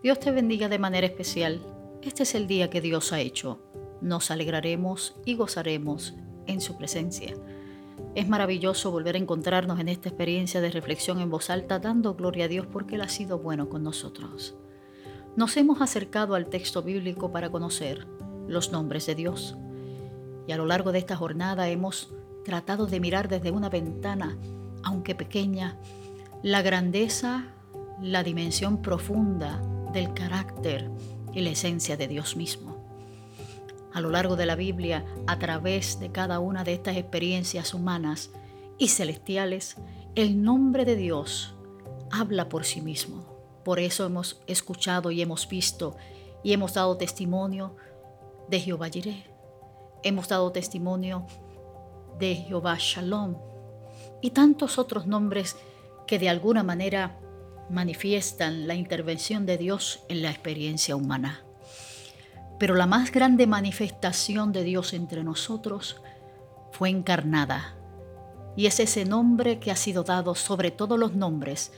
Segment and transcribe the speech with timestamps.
[0.00, 1.60] Dios te bendiga de manera especial.
[2.02, 3.58] Este es el día que Dios ha hecho.
[4.00, 6.14] Nos alegraremos y gozaremos
[6.46, 7.34] en su presencia.
[8.14, 12.44] Es maravilloso volver a encontrarnos en esta experiencia de reflexión en voz alta, dando gloria
[12.44, 14.54] a Dios porque Él ha sido bueno con nosotros.
[15.34, 18.06] Nos hemos acercado al texto bíblico para conocer
[18.46, 19.56] los nombres de Dios.
[20.46, 24.38] Y a lo largo de esta jornada hemos tratado de mirar desde una ventana,
[24.84, 25.76] aunque pequeña,
[26.44, 27.46] la grandeza,
[28.00, 29.60] la dimensión profunda
[29.92, 30.90] del carácter
[31.32, 32.76] y la esencia de Dios mismo.
[33.92, 38.30] A lo largo de la Biblia, a través de cada una de estas experiencias humanas
[38.78, 39.76] y celestiales,
[40.14, 41.54] el nombre de Dios
[42.10, 43.24] habla por sí mismo.
[43.64, 45.96] Por eso hemos escuchado y hemos visto
[46.42, 47.76] y hemos dado testimonio
[48.48, 49.24] de Jehová Jireh.
[50.02, 51.26] Hemos dado testimonio
[52.18, 53.36] de Jehová Shalom
[54.20, 55.56] y tantos otros nombres
[56.06, 57.18] que de alguna manera
[57.70, 61.42] manifiestan la intervención de Dios en la experiencia humana.
[62.58, 66.00] Pero la más grande manifestación de Dios entre nosotros
[66.72, 67.76] fue encarnada.
[68.56, 71.72] Y es ese nombre que ha sido dado sobre todos los nombres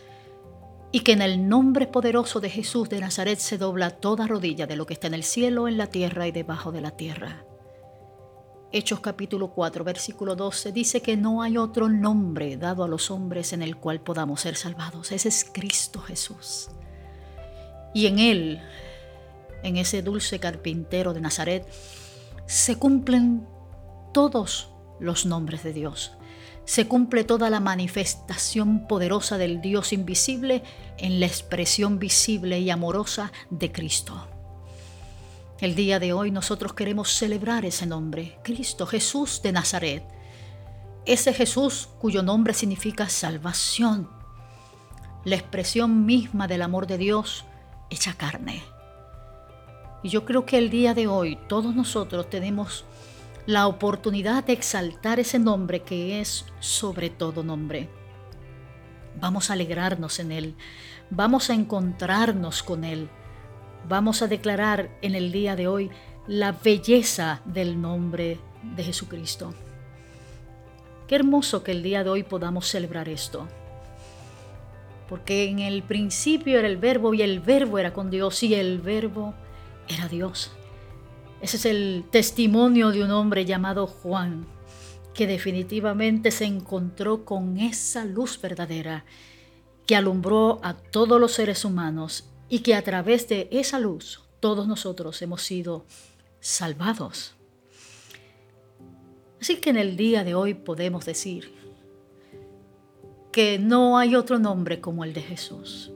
[0.92, 4.76] y que en el nombre poderoso de Jesús de Nazaret se dobla toda rodilla de
[4.76, 7.44] lo que está en el cielo, en la tierra y debajo de la tierra.
[8.72, 13.52] Hechos capítulo 4, versículo 12 dice que no hay otro nombre dado a los hombres
[13.52, 15.10] en el cual podamos ser salvados.
[15.10, 16.68] Ese es Cristo Jesús.
[17.94, 18.60] Y en Él,
[19.64, 21.66] en ese dulce carpintero de Nazaret,
[22.46, 23.44] se cumplen
[24.14, 24.68] todos
[25.00, 26.12] los nombres de Dios.
[26.64, 30.62] Se cumple toda la manifestación poderosa del Dios invisible
[30.96, 34.28] en la expresión visible y amorosa de Cristo.
[35.60, 40.02] El día de hoy nosotros queremos celebrar ese nombre, Cristo Jesús de Nazaret.
[41.04, 44.08] Ese Jesús cuyo nombre significa salvación,
[45.22, 47.44] la expresión misma del amor de Dios
[47.90, 48.62] hecha carne.
[50.02, 52.86] Y yo creo que el día de hoy todos nosotros tenemos
[53.44, 57.90] la oportunidad de exaltar ese nombre que es sobre todo nombre.
[59.20, 60.56] Vamos a alegrarnos en Él,
[61.10, 63.10] vamos a encontrarnos con Él
[63.88, 65.90] vamos a declarar en el día de hoy
[66.26, 68.38] la belleza del nombre
[68.76, 69.54] de Jesucristo.
[71.06, 73.48] Qué hermoso que el día de hoy podamos celebrar esto.
[75.08, 78.78] Porque en el principio era el verbo y el verbo era con Dios y el
[78.78, 79.34] verbo
[79.88, 80.52] era Dios.
[81.40, 84.46] Ese es el testimonio de un hombre llamado Juan,
[85.14, 89.04] que definitivamente se encontró con esa luz verdadera
[89.86, 94.66] que alumbró a todos los seres humanos y que a través de esa luz todos
[94.66, 95.86] nosotros hemos sido
[96.40, 97.34] salvados.
[99.40, 101.54] Así que en el día de hoy podemos decir
[103.32, 105.92] que no hay otro nombre como el de Jesús.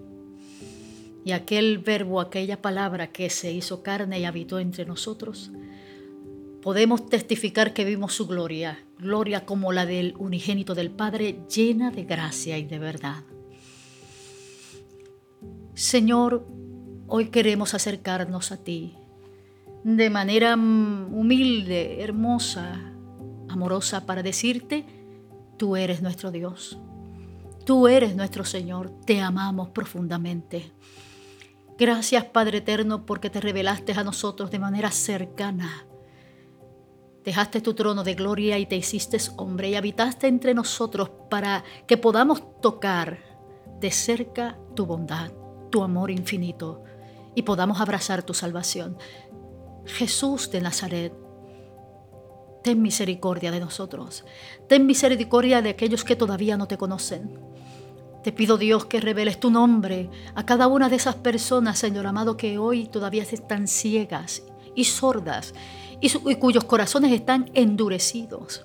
[1.24, 5.50] Y aquel verbo, aquella palabra que se hizo carne y habitó entre nosotros,
[6.62, 12.04] podemos testificar que vimos su gloria, gloria como la del unigénito del Padre, llena de
[12.04, 13.24] gracia y de verdad.
[15.74, 16.46] Señor,
[17.08, 18.96] hoy queremos acercarnos a ti
[19.82, 22.80] de manera humilde, hermosa,
[23.48, 24.86] amorosa, para decirte,
[25.56, 26.78] tú eres nuestro Dios,
[27.66, 30.70] tú eres nuestro Señor, te amamos profundamente.
[31.76, 35.86] Gracias Padre Eterno porque te revelaste a nosotros de manera cercana.
[37.24, 41.96] Dejaste tu trono de gloria y te hiciste hombre y habitaste entre nosotros para que
[41.96, 43.18] podamos tocar
[43.80, 45.32] de cerca tu bondad
[45.74, 46.84] tu amor infinito
[47.34, 48.96] y podamos abrazar tu salvación.
[49.84, 51.12] Jesús de Nazaret,
[52.62, 54.24] ten misericordia de nosotros.
[54.68, 57.40] Ten misericordia de aquellos que todavía no te conocen.
[58.22, 62.36] Te pido Dios que reveles tu nombre a cada una de esas personas, Señor amado,
[62.36, 64.44] que hoy todavía están ciegas
[64.76, 65.54] y sordas
[66.00, 68.64] y, y cuyos corazones están endurecidos.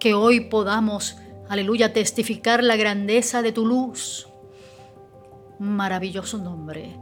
[0.00, 1.18] Que hoy podamos,
[1.50, 4.28] aleluya, testificar la grandeza de tu luz
[5.58, 6.98] maravilloso nombre,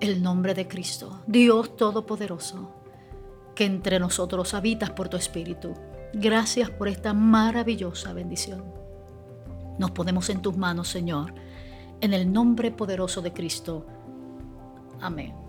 [0.00, 2.74] el nombre de Cristo, Dios Todopoderoso,
[3.54, 5.74] que entre nosotros habitas por tu Espíritu.
[6.12, 8.64] Gracias por esta maravillosa bendición.
[9.78, 11.34] Nos ponemos en tus manos, Señor,
[12.00, 13.86] en el nombre poderoso de Cristo.
[15.00, 15.47] Amén.